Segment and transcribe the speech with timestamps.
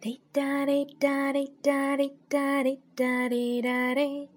[0.00, 4.28] 滴答滴答滴答滴答滴答滴答滴，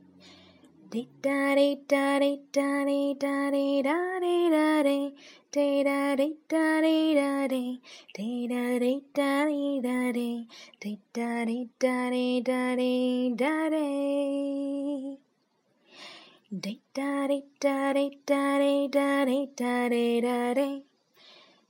[0.89, 5.15] 滴答滴答滴答滴答滴答滴答滴，
[5.51, 7.79] 滴答滴答滴答滴，
[8.11, 10.47] 滴答滴答滴答滴，
[10.79, 15.19] 滴答滴答滴答滴答滴，
[16.59, 20.90] 滴答滴答滴答滴答滴答滴答滴。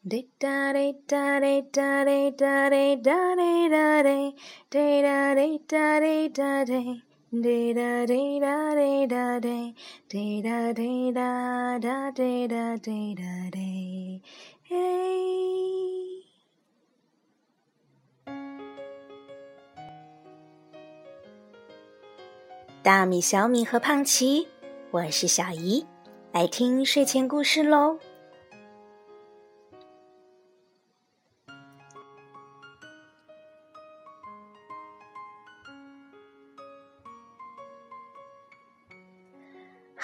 [0.10, 4.36] 滴答滴答滴答滴答滴答滴答滴，
[4.68, 9.76] 滴答滴答滴答滴，滴答滴答滴答滴，
[10.10, 14.24] 滴答滴答答滴答滴答滴。
[22.82, 24.48] 大米、小米和胖奇，
[24.90, 25.86] 我是小姨，
[26.32, 28.00] 来听睡前故事喽。《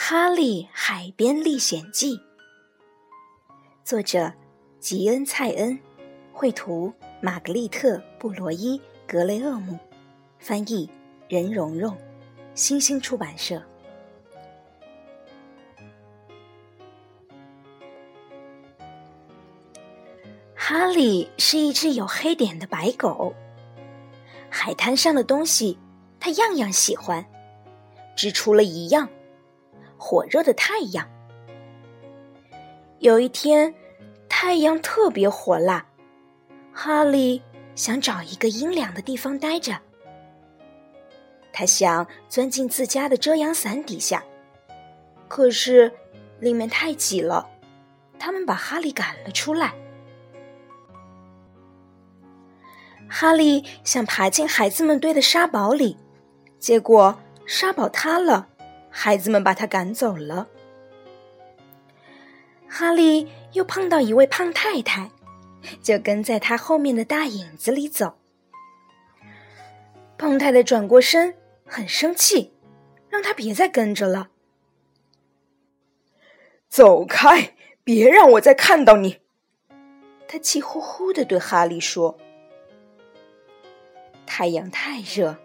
[0.10, 2.16] 哈利海边历险记》，
[3.84, 4.32] 作者
[4.80, 5.78] 吉恩·蔡恩，
[6.32, 9.78] 绘图玛格丽特·布罗伊·格雷厄姆，
[10.40, 10.90] 翻译
[11.28, 11.94] 任蓉蓉，
[12.56, 13.62] 新星出版社。
[20.56, 23.34] 哈利是一只有黑点的白狗，
[24.50, 25.78] 海滩上的东西
[26.18, 27.26] 他样样喜欢，
[28.16, 29.10] 只除了一样。
[29.98, 31.08] 火热的太阳。
[33.00, 33.74] 有一天，
[34.28, 35.86] 太阳特别火辣，
[36.74, 37.42] 哈利
[37.76, 39.78] 想找一个阴凉的地方待着。
[41.54, 44.24] 他想钻进自家的遮阳伞底下，
[45.28, 45.92] 可是
[46.40, 47.50] 里面太挤了，
[48.20, 49.74] 他们把哈利赶了出来。
[53.10, 55.98] 哈利想爬进孩子们堆的沙堡里，
[56.60, 58.50] 结果沙堡塌了。
[58.90, 60.48] 孩子们把他赶走了。
[62.68, 65.12] 哈利又碰到一位胖太太，
[65.82, 68.18] 就跟在他后面的大影子里走。
[70.18, 72.54] 胖太太转过身，很生气，
[73.10, 74.30] 让他别再跟着了。
[76.68, 77.54] 走开！
[77.84, 79.20] 别让我再看到你！
[80.28, 82.18] 他气呼呼的对哈利说。
[84.26, 85.38] 太阳太热，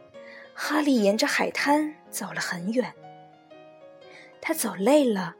[0.52, 2.92] 哈利沿着海滩走了很远。
[4.44, 5.36] 他走累了，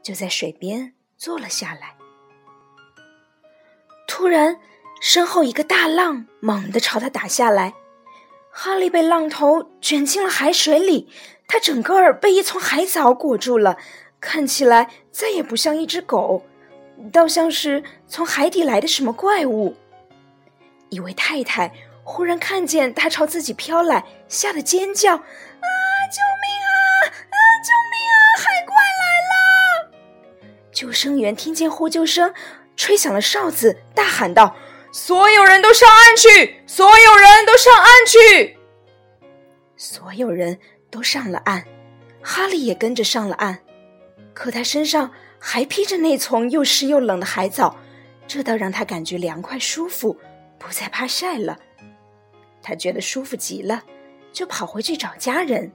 [0.00, 1.96] 就在水边坐了下来。
[4.06, 4.60] 突然，
[5.00, 7.74] 身后一个大浪猛地朝他打下来，
[8.52, 11.10] 哈利被浪头卷进了海水里，
[11.48, 13.76] 他整个儿被一丛海藻裹住了，
[14.20, 16.44] 看起来再也不像一只狗，
[17.12, 19.74] 倒像是从海底来的什么怪物。
[20.90, 21.74] 一位太太
[22.04, 25.20] 忽然看见他朝自己飘来，吓得尖叫：“啊，
[26.12, 26.55] 救命
[30.76, 32.34] 救生员听见呼救声，
[32.76, 34.54] 吹响了哨子，大喊道
[34.92, 36.60] ：“所有人都上岸去！
[36.66, 38.58] 所有人都上岸去！”
[39.74, 40.58] 所有人
[40.90, 41.64] 都上了岸，
[42.22, 43.58] 哈利也跟着上了岸。
[44.34, 47.74] 可他身上还披着那丛又湿又冷的海藻，
[48.28, 50.14] 这倒让他感觉凉快舒服，
[50.58, 51.58] 不再怕晒了。
[52.60, 53.82] 他觉得舒服极了，
[54.30, 55.72] 就跑回去找家人。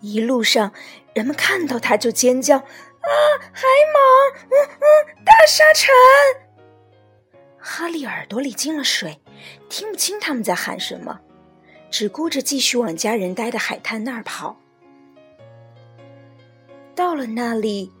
[0.00, 0.72] 一路上，
[1.14, 3.08] 人们看到他就尖叫：“啊，
[3.52, 4.34] 海蟒！
[4.50, 5.94] 嗯嗯，大沙尘！”
[7.58, 9.20] 哈利耳朵里进了水，
[9.68, 11.20] 听不清他们在喊什么，
[11.90, 14.56] 只顾着继续往家人待的海滩那儿跑。
[16.94, 17.92] 到了那里，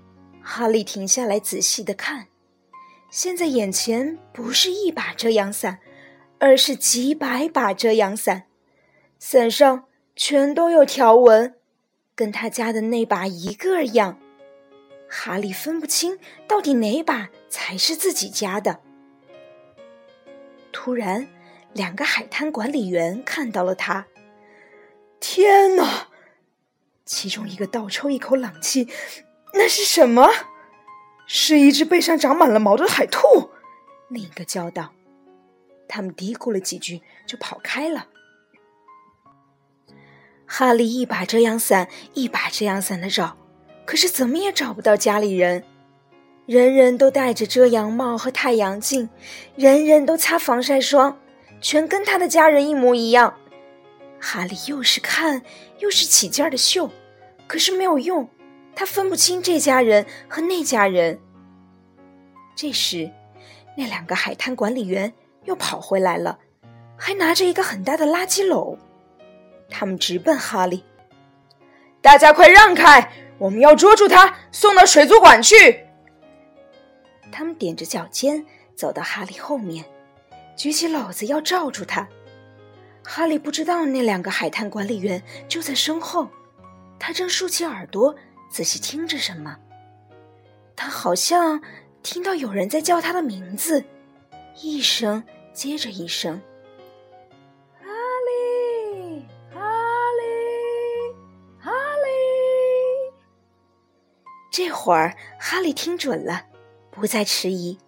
[0.42, 2.28] 哈利停下来仔细的看，
[3.10, 5.80] 现在眼前不是一把遮阳伞，
[6.38, 8.46] 而是几百把遮阳伞，
[9.18, 9.84] 伞上
[10.16, 11.59] 全都有条纹。
[12.20, 14.18] 跟他家的那把一个样，
[15.08, 18.80] 哈利分不清到底哪把才是自己家的。
[20.70, 21.28] 突然，
[21.72, 24.06] 两个海滩管理员看到了他。
[25.18, 26.08] 天哪！
[27.06, 28.86] 其中一个倒抽一口冷气，
[29.54, 30.28] 那是什么？
[31.26, 33.48] 是一只背上长满了毛的海兔。
[34.10, 34.92] 另一个叫道。
[35.88, 38.08] 他们嘀咕了几句，就跑开了。
[40.52, 43.36] 哈利一把遮阳伞一把遮阳伞的找，
[43.84, 45.62] 可是怎么也找不到家里人。
[46.44, 49.08] 人人都戴着遮阳帽和太阳镜，
[49.54, 51.16] 人人都擦防晒霜，
[51.60, 53.32] 全跟他的家人一模一样。
[54.18, 55.42] 哈利又是看
[55.78, 56.90] 又是起劲儿的嗅，
[57.46, 58.28] 可是没有用，
[58.74, 61.20] 他分不清这家人和那家人。
[62.56, 63.08] 这时，
[63.76, 65.12] 那两个海滩管理员
[65.44, 66.40] 又跑回来了，
[66.96, 68.76] 还拿着一个很大的垃圾篓。
[69.70, 70.84] 他们直奔哈利。
[72.02, 73.12] 大家快让开！
[73.38, 75.86] 我们要捉住他，送到水族馆去。
[77.32, 78.44] 他们踮着脚尖
[78.74, 79.84] 走到哈利后面，
[80.56, 82.06] 举起篓子要罩住他。
[83.02, 86.28] 哈利不知道那两个海滩管理员就在身后，
[86.98, 88.14] 他正竖起耳朵
[88.50, 89.56] 仔细听着什么。
[90.76, 91.62] 他好像
[92.02, 93.84] 听到有人在叫他的名字，
[94.60, 95.22] 一声
[95.54, 96.40] 接着一声。
[104.50, 106.46] 这会儿哈利听准了，
[106.90, 107.78] 不再迟疑。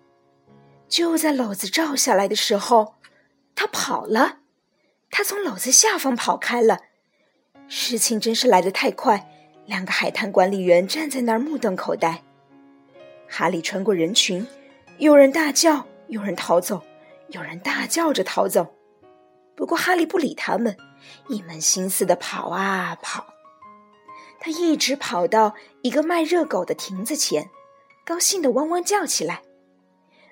[0.88, 2.94] 就在篓子罩下来的时候，
[3.55, 4.38] 他跑了。
[5.11, 6.81] 他从篓子下方跑开了，
[7.69, 9.29] 事情真是来得太快。
[9.67, 12.23] 两个海滩管理员站在那儿目瞪口呆。
[13.29, 14.47] 哈利穿过人群，
[14.99, 16.82] 有人大叫，有人逃走，
[17.29, 18.75] 有人大叫着逃走。
[19.55, 20.76] 不过哈利不理他们，
[21.29, 23.26] 一门心思的跑啊跑。
[24.44, 27.48] 他一直跑到一个卖热狗的亭子前，
[28.04, 29.40] 高兴的汪汪叫起来。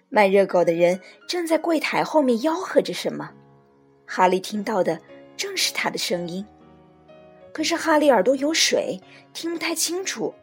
[0.08, 3.30] 卖热狗的人正在柜台后面吆喝着什么。
[4.04, 4.98] 哈利听到的
[5.36, 6.44] 正是他的声音，
[7.52, 9.00] 可是哈利耳朵有水，
[9.32, 10.34] 听不太清楚。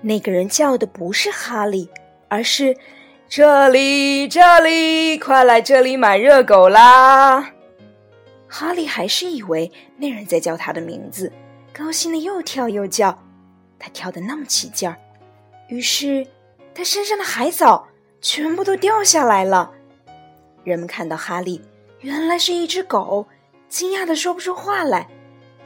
[0.00, 1.90] 那个人叫的不是哈利，
[2.28, 2.74] 而是
[3.28, 7.52] “这里，这里，快来这里买热狗啦！”
[8.48, 11.30] 哈利还是以为那人在叫他的名字，
[11.76, 13.18] 高兴的又跳又叫。
[13.78, 14.96] 他跳得那么起劲儿，
[15.68, 16.26] 于是
[16.74, 17.88] 他身上的海藻
[18.22, 19.72] 全部都掉下来了。
[20.62, 21.60] 人们看到哈利。
[22.00, 23.26] 原来是一只狗，
[23.66, 25.08] 惊讶的说不出话来，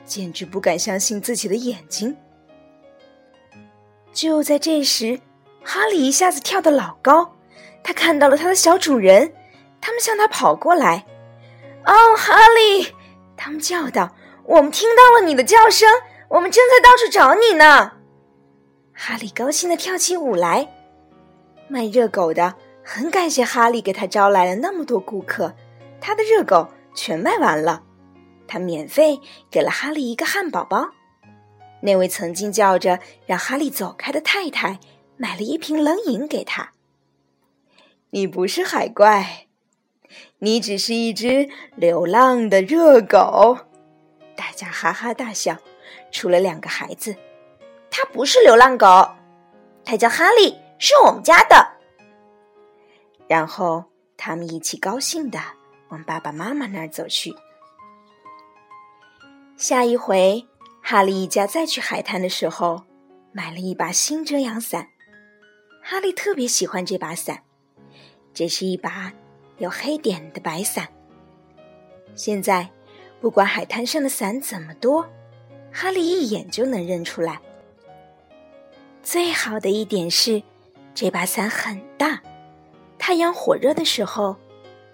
[0.05, 2.17] 简直不敢相信自己的眼睛。
[4.13, 5.21] 就在这时，
[5.65, 7.35] 哈利一下子跳得老高，
[7.83, 9.33] 他看到了他的小主人，
[9.81, 11.05] 他们向他跑过来。
[11.87, 12.95] “哦，哈利！”
[13.37, 14.15] 他们叫道
[14.49, 15.87] ，“我们听到了你的叫声，
[16.29, 17.93] 我们正在到处找你呢。”
[18.97, 20.75] 哈利高兴的跳起舞来。
[21.69, 25.55] 卖热狗的很感谢哈利给他招来了那么多顾客。
[26.01, 27.83] 他的热狗全卖完了，
[28.47, 30.89] 他免费给了哈利一个汉堡包。
[31.83, 34.81] 那位曾经叫着让哈利走开的太太
[35.19, 36.73] 买了一瓶冷饮给他。
[38.11, 39.49] 你不是海怪，
[40.39, 43.59] 你只是一只流浪的热狗。
[44.39, 45.59] 大家哈哈大笑，
[46.13, 47.17] 除了两个孩子。
[47.91, 48.87] 他不是流浪狗，
[49.85, 51.73] 他叫哈利，是我们家的。
[53.27, 53.85] 然后
[54.17, 55.41] 他们一起高兴的。
[55.89, 57.35] 往爸爸妈妈那儿走去。
[59.57, 60.47] 下一回，
[60.83, 62.85] 哈利一家再去海滩的时候，
[63.33, 64.87] 买了一把新遮阳伞。
[65.83, 67.43] 哈利特别喜欢这把伞，
[68.35, 69.11] 这是一把
[69.57, 70.87] 有黑点的白伞。
[72.15, 72.69] 现在，
[73.21, 75.09] 不管海滩上的伞怎么多，
[75.73, 77.41] 哈利一眼就能认出来。
[79.03, 80.43] 最好的一点是，
[80.95, 82.23] 这把伞很大，
[82.99, 84.37] 太阳火热的时候，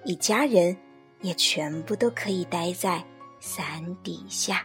[0.05, 0.77] 一家人。
[1.21, 3.03] 也全部都可以待在
[3.41, 4.63] 伞底下。